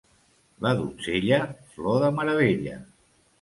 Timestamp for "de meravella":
2.05-2.81